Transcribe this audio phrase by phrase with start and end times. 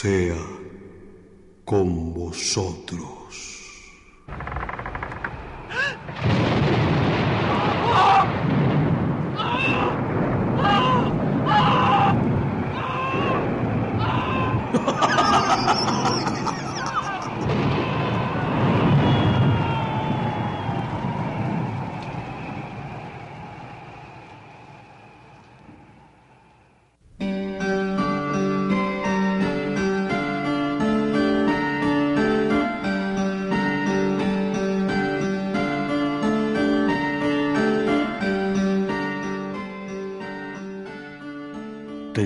[0.00, 0.34] sea
[1.66, 3.59] con vosotros.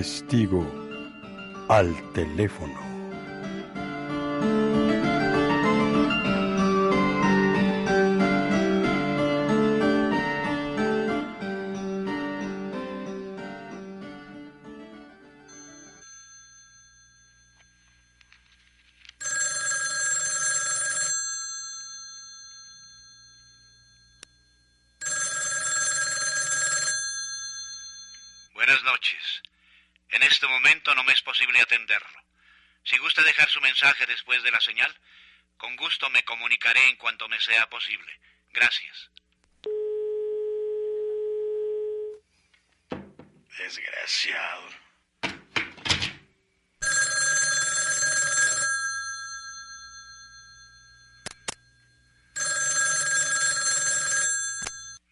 [0.05, 0.63] Testigo
[1.67, 2.94] al teléfono.
[30.65, 32.19] Momento no me es posible atenderlo.
[32.83, 34.91] Si gusta dejar su mensaje después de la señal,
[35.57, 38.19] con gusto me comunicaré en cuanto me sea posible.
[38.49, 39.11] Gracias.
[43.59, 44.69] Desgraciado.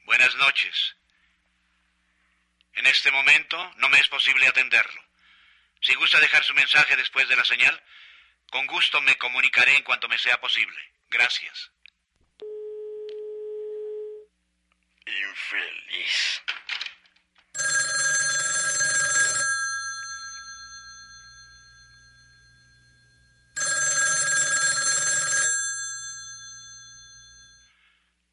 [0.06, 0.96] Buenas noches.
[2.74, 5.03] En este momento no me es posible atenderlo.
[5.84, 7.84] Si gusta dejar su mensaje después de la señal,
[8.50, 10.80] con gusto me comunicaré en cuanto me sea posible.
[11.10, 11.72] Gracias.
[15.06, 16.42] Infeliz.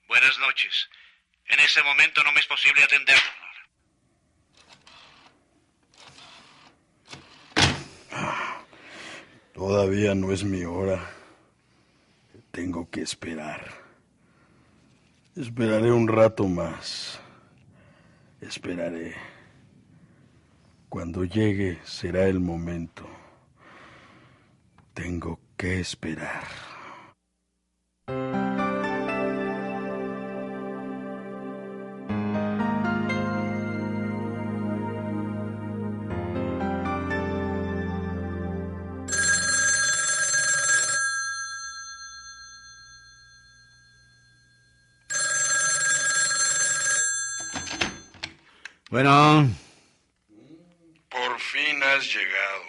[0.07, 0.89] Buenas noches.
[1.47, 3.40] En este momento no me es posible atenderlo.
[9.61, 10.99] Todavía no es mi hora.
[12.51, 13.61] Tengo que esperar.
[15.37, 17.21] Esperaré un rato más.
[18.41, 19.17] Esperaré.
[20.89, 23.07] Cuando llegue será el momento.
[24.95, 26.70] Tengo que esperar.
[52.15, 52.65] Llegado.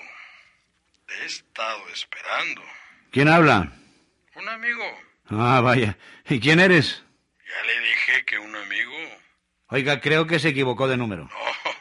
[1.07, 2.61] Te he estado esperando.
[3.11, 3.71] ¿quién habla?
[4.35, 4.83] Un amigo.
[5.29, 5.97] Ah, vaya.
[6.29, 7.03] ¿Y quién eres?
[7.45, 8.95] Ya le dije que un amigo.
[9.67, 11.29] Oiga, creo que se equivocó de número.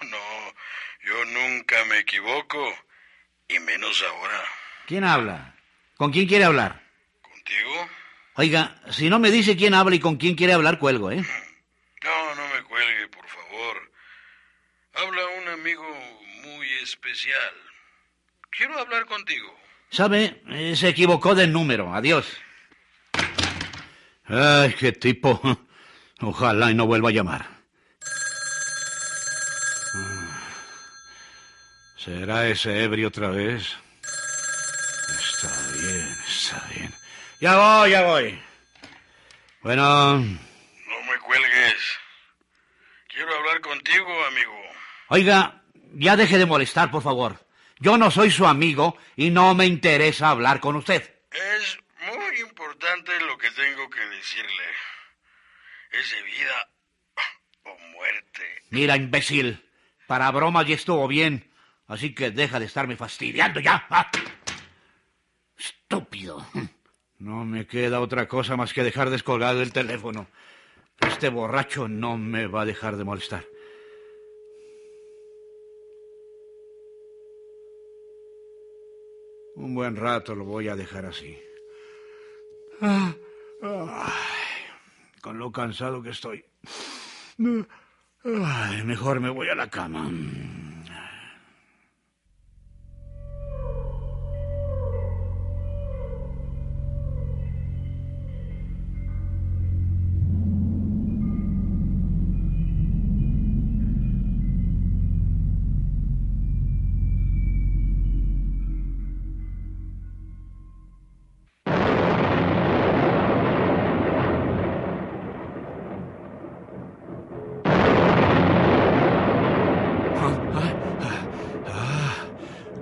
[0.03, 0.54] No, no.
[1.04, 2.72] Yo nunca me equivoco.
[3.48, 4.44] Y menos ahora.
[4.87, 5.54] ¿Quién habla?
[5.97, 6.82] ¿Con quién quiere hablar?
[7.21, 7.88] ¿Contigo?
[8.34, 11.22] Oiga, si no me dice quién habla y con quién quiere hablar, cuelgo, ¿eh?
[12.03, 13.92] No, no me cuelgue, por favor.
[14.94, 15.84] Habla un amigo
[16.82, 17.52] especial.
[18.50, 19.54] Quiero hablar contigo.
[19.91, 20.42] ¿Sabe?
[20.48, 21.92] Eh, se equivocó de número.
[21.94, 22.26] Adiós.
[24.26, 25.41] Ay, qué tipo.
[26.20, 27.46] Ojalá y no vuelva a llamar.
[29.94, 30.38] Ah.
[31.96, 33.76] ¿Será ese ebrio otra vez?
[35.18, 36.94] Está bien, está bien.
[37.41, 38.42] Ya voy, ya voy.
[39.62, 41.98] Bueno, No me cuelgues.
[43.09, 44.54] Quiero hablar contigo, amigo.
[45.09, 45.59] oiga,
[45.95, 47.47] ya deje de molestar, por favor.
[47.78, 51.15] Yo no soy su amigo y no me interesa hablar con usted.
[51.33, 51.78] Es
[52.13, 54.65] muy importante lo que tengo que decirle.
[55.91, 56.69] Es de vida
[57.65, 58.42] o muerte.
[58.71, 59.66] Mira, imbécil,
[60.07, 61.51] para bromas ya estuvo bien,
[61.89, 63.86] así que deja de estarme fastidiando ya.
[63.91, 64.10] Ah.
[65.57, 66.47] Estúpido.
[67.19, 70.27] No me queda otra cosa más que dejar descolgado el teléfono.
[71.01, 73.45] Este borracho no me va a dejar de molestar.
[79.56, 81.38] Un buen rato lo voy a dejar así.
[85.20, 86.44] Con lo cansado que estoy.
[88.84, 90.10] Mejor me voy a la cama.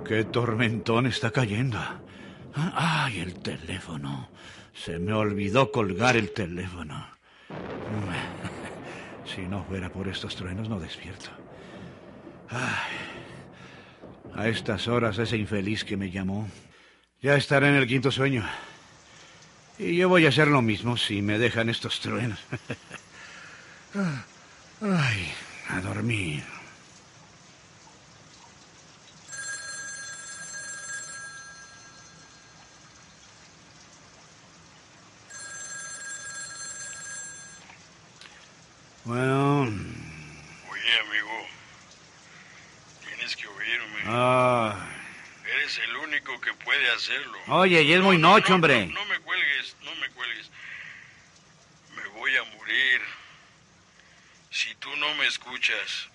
[0.09, 1.79] Qué tormentón está cayendo.
[2.55, 4.27] Ay, el teléfono.
[4.73, 7.07] Se me olvidó colgar el teléfono.
[9.35, 11.29] Si no fuera por estos truenos, no despierto.
[12.49, 12.97] Ay,
[14.33, 16.49] a estas horas ese infeliz que me llamó
[17.21, 18.43] ya estará en el quinto sueño.
[19.77, 22.39] Y yo voy a hacer lo mismo si me dejan estos truenos.
[24.81, 25.31] Ay,
[25.69, 26.43] a dormir.
[39.09, 39.61] Bueno.
[39.61, 41.47] Oye, amigo.
[43.03, 44.03] Tienes que oírme.
[44.51, 44.75] Ah.
[45.45, 47.37] Eres el único que puede hacerlo.
[47.47, 48.87] Oye, y es muy No, no, noche, no, hombre.
[48.87, 50.49] No, no me cuelgues, no me cuelgues.
[51.95, 53.01] Me voy a morir.
[54.49, 56.09] Si tú no me escuchas,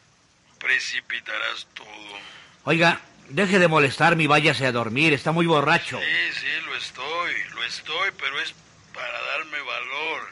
[0.58, 2.18] precipitarás todo.
[2.64, 5.12] Oiga, deje de molestarme y váyase a dormir.
[5.12, 5.98] Está muy borracho.
[6.00, 8.52] Sí, sí, lo estoy, lo estoy, pero es
[8.92, 10.28] para darme valor.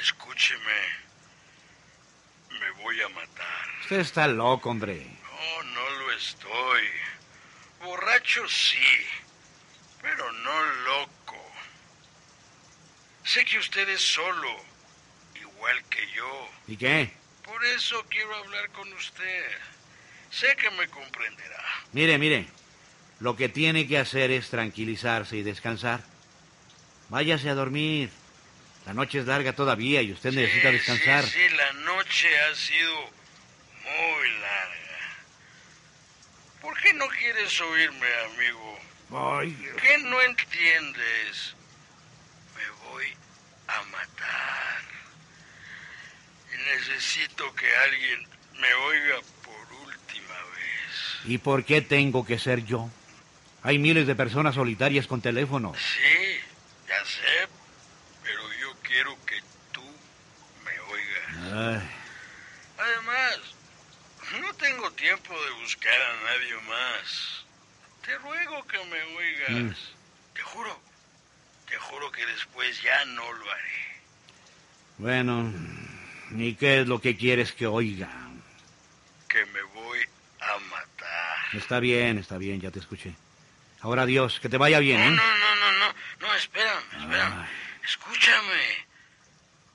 [0.00, 1.04] Escúcheme.
[2.58, 3.66] Me voy a matar.
[3.82, 5.23] Usted está loco, hombre.
[5.44, 6.82] No, no lo estoy.
[7.82, 8.78] Borracho sí,
[10.00, 11.52] pero no loco.
[13.24, 14.48] Sé que usted es solo,
[15.40, 16.48] igual que yo.
[16.66, 17.10] ¿Y qué?
[17.44, 19.50] Por eso quiero hablar con usted.
[20.30, 21.64] Sé que me comprenderá.
[21.92, 22.46] Mire, mire.
[23.20, 26.00] Lo que tiene que hacer es tranquilizarse y descansar.
[27.08, 28.10] Váyase a dormir.
[28.86, 31.24] La noche es larga todavía y usted necesita descansar.
[31.24, 33.00] Sí, sí, la noche ha sido
[33.82, 34.83] muy larga.
[36.64, 38.78] ¿Por qué no quieres oírme, amigo?
[39.38, 41.54] Ay, ¿Qué no entiendes?
[42.56, 43.04] Me voy
[43.68, 44.82] a matar.
[46.54, 48.26] Y necesito que alguien
[48.58, 51.26] me oiga por última vez.
[51.26, 52.88] ¿Y por qué tengo que ser yo?
[53.62, 55.74] Hay miles de personas solitarias con teléfono.
[55.76, 56.40] Sí,
[56.88, 57.46] ya sé,
[58.22, 59.38] pero yo quiero que
[59.70, 59.84] tú
[60.64, 61.82] me oigas.
[61.82, 61.90] Ay,
[62.78, 63.38] Además,
[64.40, 67.44] no tengo tiempo de buscar a nadie más.
[68.04, 69.50] Te ruego que me oigas.
[69.50, 69.70] Mm.
[70.34, 70.80] Te juro,
[71.68, 74.02] te juro que después ya no lo haré.
[74.98, 75.52] bueno,
[76.32, 78.10] ¿y qué es lo que quieres que oiga?
[79.28, 80.00] Que me voy
[80.40, 81.36] a matar.
[81.54, 83.14] Está bien, está bien, ya te escuché.
[83.80, 85.16] Ahora adiós, que te vaya bien, No, ¿eh?
[85.16, 87.42] no, no, no, no, no, espérame, espérame.
[87.42, 87.48] Ay.
[87.84, 88.86] Escúchame.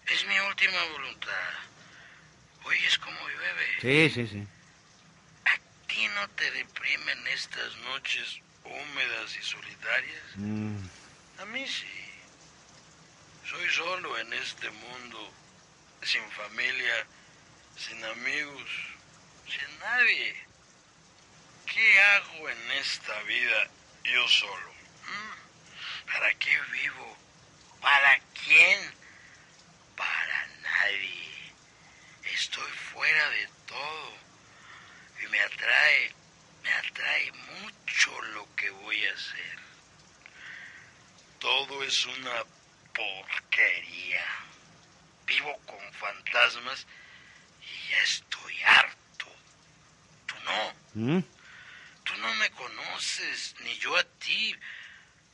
[0.07, 1.53] Es mi última voluntad.
[2.63, 4.09] Oyes cómo llueve.
[4.09, 4.47] Sí, sí, sí.
[6.19, 10.23] ¿A ti no te deprimen estas noches húmedas y solitarias?
[10.35, 10.77] Mm,
[11.39, 11.87] A mí sí.
[13.49, 15.31] Soy solo en este mundo,
[16.03, 17.05] sin familia,
[17.77, 18.69] sin amigos,
[19.47, 20.45] sin nadie.
[21.65, 23.69] ¿Qué hago en esta vida
[24.03, 24.73] yo solo?
[24.73, 26.05] ¿Mm?
[26.11, 27.17] ¿Para qué vivo?
[27.81, 28.93] ¿Para quién?
[29.95, 31.53] Para nadie.
[32.33, 34.28] Estoy fuera de todo.
[35.21, 36.13] Y me atrae,
[36.63, 39.59] me atrae mucho lo que voy a hacer.
[41.39, 42.43] Todo es una
[42.93, 44.25] porquería.
[45.25, 46.85] Vivo con fantasmas
[47.61, 49.25] y ya estoy harto.
[50.25, 51.23] Tú no, ¿Mm?
[52.03, 54.55] tú no me conoces, ni yo a ti,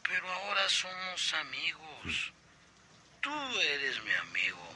[0.04, 2.34] pero ahora somos amigos.
[3.22, 4.75] Tú eres mi amigo.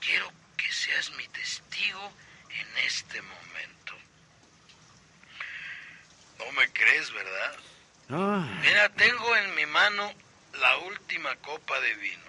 [0.00, 2.12] Quiero que seas mi testigo
[2.50, 3.94] en este momento.
[6.38, 6.52] No
[7.08, 7.56] crees, ¿verdad?
[8.10, 10.12] Ay, Mira, tengo en mi mano
[10.60, 12.28] la última copa de vino.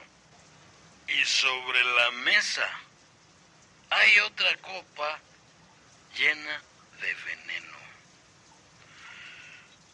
[1.07, 2.67] Y sobre la mesa
[3.89, 5.19] hay otra copa
[6.17, 6.61] llena
[7.01, 7.77] de veneno.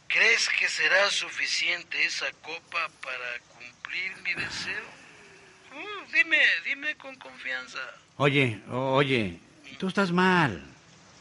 [0.08, 4.86] ¿Crees que será suficiente esa copa para cumplir mi deseo?
[5.74, 7.80] Uh, dime, dime con confianza.
[8.18, 9.39] Oye, oye,
[9.77, 10.63] tú estás mal.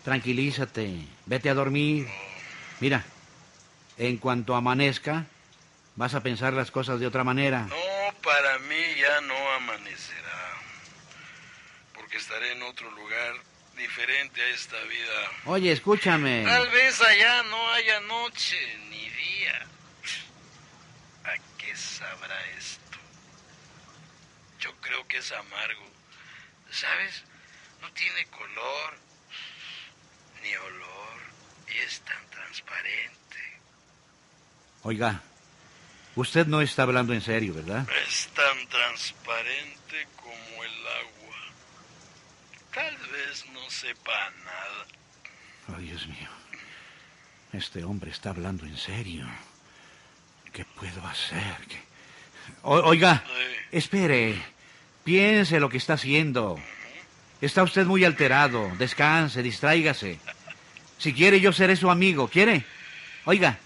[0.05, 2.07] Tranquilízate, vete a dormir.
[2.79, 3.05] Mira,
[3.99, 5.27] en cuanto amanezca,
[5.97, 7.61] vas a pensar las cosas de otra manera.
[7.61, 10.55] No, para mí ya no amanecerá.
[11.95, 13.35] Porque estaré en otro lugar
[13.77, 15.31] diferente a esta vida.
[15.47, 16.45] Oye, escúchame.
[16.45, 18.57] Tal vez allá no haya noche
[18.91, 19.67] ni día.
[21.25, 22.99] ¿A qué sabrá esto?
[24.61, 25.85] Yo creo que es amargo.
[26.71, 27.23] ¿Sabes?
[27.81, 28.99] No tiene color
[30.43, 31.21] ni olor
[31.69, 33.15] y es tan transparente.
[34.85, 35.23] Oiga,
[36.15, 37.87] usted no está hablando en serio, ¿verdad?
[38.07, 41.37] Es tan transparente como el agua.
[42.75, 45.77] Tal vez no sepa nada.
[45.77, 46.29] Oh, Dios mío.
[47.53, 49.27] Este hombre está hablando en serio.
[50.53, 51.57] ¿Qué puedo hacer?
[51.69, 51.83] ¿Qué-
[52.63, 53.25] O- oiga,
[53.73, 54.43] espere.
[55.03, 56.59] Piense lo que está haciendo.
[57.41, 58.71] Está usted muy alterado.
[58.77, 60.19] Descanse, distráigase.
[60.99, 62.29] Si quiere, yo seré su amigo.
[62.29, 62.65] ¿Quiere?
[63.27, 63.59] Oiga,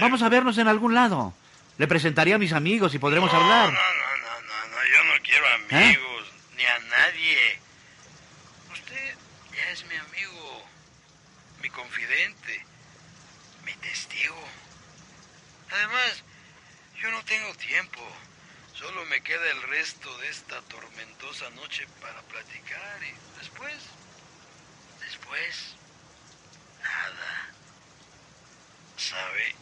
[0.00, 1.34] vamos a vernos en algún lado.
[1.78, 3.72] Le presentaré a mis amigos y podremos no, hablar.
[3.72, 7.60] No, no, no, no, no, yo no quiero amigos, ni a nadie.
[8.72, 9.14] Usted
[9.54, 10.66] ya es mi amigo,
[11.62, 12.64] mi confidente,
[13.64, 14.42] mi testigo.
[15.70, 16.22] Además,
[17.00, 18.00] yo no tengo tiempo.
[18.72, 23.74] Solo me queda el resto de esta tormentosa noche para platicar y después,
[25.00, 25.74] después,
[26.82, 27.50] nada.
[28.98, 29.54] ¿Sabe?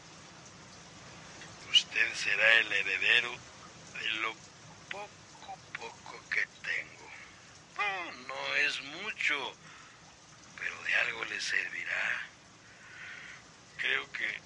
[1.70, 2.14] Usted
[2.84, 4.34] de lo
[4.90, 7.08] poco, poco que tengo.
[8.28, 9.52] No es mucho,
[10.58, 12.22] pero de algo le servirá.
[13.78, 14.44] Creo que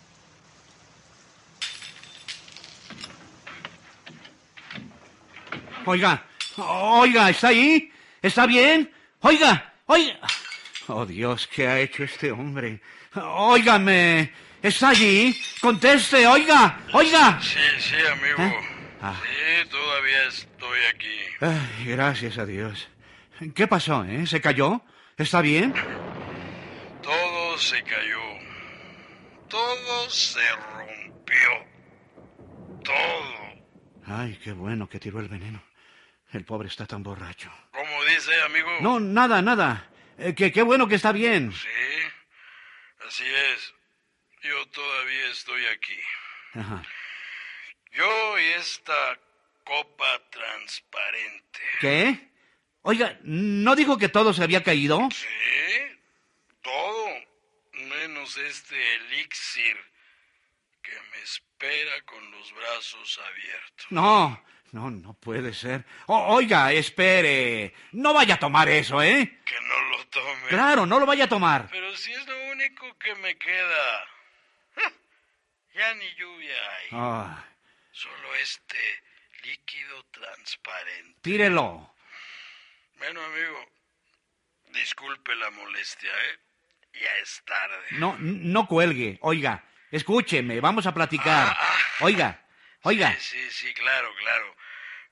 [5.85, 6.23] Oiga,
[6.59, 7.91] oiga, ¿está ahí?
[8.21, 8.93] ¿Está bien?
[9.23, 10.28] Oiga, oiga.
[10.91, 12.81] Oh Dios, ¿qué ha hecho este hombre?
[13.15, 15.39] Óigame, ¿está allí?
[15.61, 17.39] Conteste, oiga, oiga.
[17.43, 18.43] Sí, sí, amigo.
[18.43, 18.55] ¿Eh?
[19.03, 19.15] Ah.
[19.23, 21.19] Sí, todavía estoy aquí.
[21.41, 22.89] Ay, gracias a Dios.
[23.55, 24.27] ¿Qué pasó, eh?
[24.27, 24.81] ¿Se cayó?
[25.19, 25.75] ¿Está bien?
[27.03, 28.21] Todo se cayó.
[29.47, 30.41] Todo se
[30.75, 31.51] rompió.
[32.83, 33.67] Todo.
[34.07, 35.63] Ay, qué bueno que tiró el veneno.
[36.33, 37.51] El pobre está tan borracho.
[37.73, 38.71] ¿Cómo dice, amigo?
[38.81, 39.91] No, nada, nada.
[40.19, 41.53] Eh, que qué bueno que está bien.
[41.53, 41.69] Sí,
[43.07, 43.75] así es.
[44.43, 45.99] Yo todavía estoy aquí.
[46.55, 46.83] Ajá.
[47.93, 49.19] Yo y esta
[49.65, 51.61] copa transparente.
[51.81, 52.29] ¿Qué?
[52.83, 55.09] Oiga, ¿no dijo que todo se había caído?
[55.13, 55.27] Sí,
[56.63, 57.09] todo,
[57.73, 59.77] menos este elixir
[60.83, 63.87] que me espera con los brazos abiertos.
[63.91, 65.85] No, no, no puede ser.
[66.07, 67.75] O- oiga, espere.
[67.93, 69.39] No vaya a tomar eso, ¿eh?
[69.45, 70.49] Que no lo tome.
[70.49, 71.69] Claro, no lo vaya a tomar.
[71.71, 74.05] Pero si es lo único que me queda.
[75.75, 76.89] Ya ni lluvia hay.
[76.93, 77.45] Ah,
[77.93, 78.79] Solo este
[79.45, 81.19] líquido transparente.
[81.23, 81.95] tírelo.
[82.97, 83.65] Bueno, amigo,
[84.73, 86.39] disculpe la molestia, ¿eh?
[87.01, 87.77] Ya es tarde.
[87.93, 89.19] No, no cuelgue.
[89.23, 91.57] Oiga, escúcheme, vamos a platicar.
[92.01, 92.45] Oiga,
[92.83, 93.15] oiga.
[93.21, 94.57] Sí, sí, sí, claro, claro.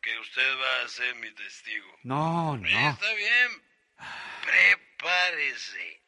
[0.01, 1.99] Que usted va a ser mi testigo.
[2.05, 2.69] No, no.
[2.69, 3.63] Está bien.
[4.45, 6.01] Prepárese.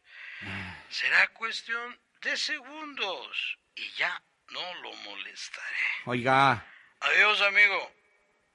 [0.90, 5.86] Será cuestión de segundos y ya no lo molestaré.
[6.06, 6.64] Oiga,
[7.00, 7.92] Adiós, amigo.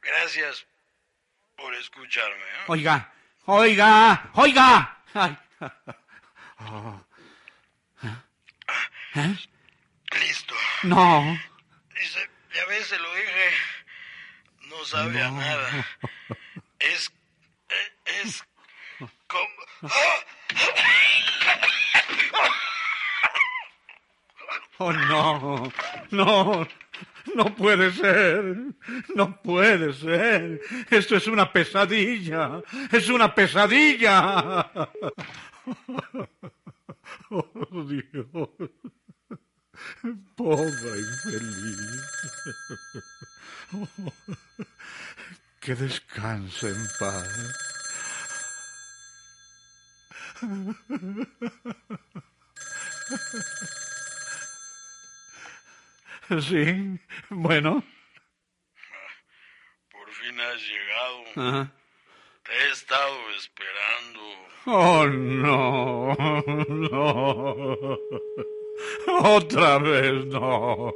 [0.02, 0.66] Gracias
[1.56, 2.44] por escucharme.
[2.44, 2.64] ¿eh?
[2.68, 3.14] oiga,
[3.46, 5.04] oiga, oiga.
[5.14, 5.38] Ay.
[6.66, 7.06] Oh.
[9.16, 9.36] ¿Eh?
[10.20, 10.56] Listo.
[10.84, 11.38] No.
[12.54, 13.50] Ya ves, se lo dije.
[14.70, 15.88] No sabe a nada.
[16.80, 17.12] Es.
[18.06, 18.44] Es.
[19.28, 19.92] como.
[24.80, 25.72] Oh, no,
[26.12, 26.68] no,
[27.36, 28.58] no puede ser,
[29.16, 30.60] no puede ser.
[30.90, 34.70] Esto es una pesadilla, es una pesadilla.
[37.30, 38.28] Oh, Dios,
[40.36, 42.33] pobre infeliz.
[45.60, 47.30] Que descanse en paz.
[56.42, 57.84] Sí, bueno.
[59.92, 61.24] Por fin has llegado.
[61.36, 61.74] Ajá.
[62.44, 64.22] Te he estado esperando.
[64.66, 66.16] Oh, no,
[66.92, 67.78] no.
[69.36, 70.94] Otra vez no.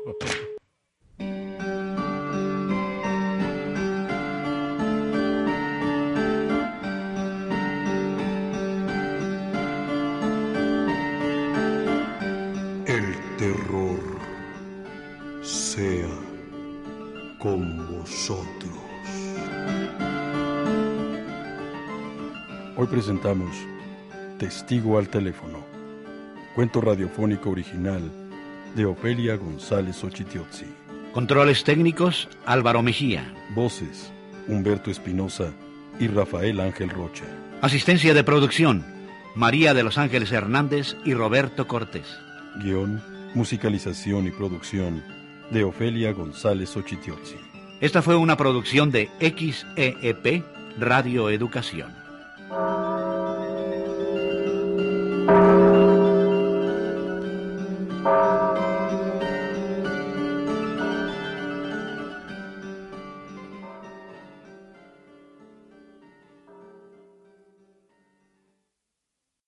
[22.79, 23.57] Hoy presentamos
[24.37, 25.65] Testigo al teléfono,
[26.53, 28.03] cuento radiofónico original
[28.75, 30.67] de Ofelia González Ochitiotzi.
[31.11, 33.33] Controles técnicos, Álvaro Mejía.
[33.55, 34.11] Voces,
[34.47, 35.53] Humberto Espinosa
[35.99, 37.25] y Rafael Ángel Rocha.
[37.63, 38.85] Asistencia de producción,
[39.33, 42.05] María de los Ángeles Hernández y Roberto Cortés.
[42.61, 43.01] Guión,
[43.33, 45.03] musicalización y producción
[45.49, 47.37] de Ofelia González Ochitiotzi.
[47.81, 50.43] Esta fue una producción de XEEP
[50.77, 51.96] Radio Educación.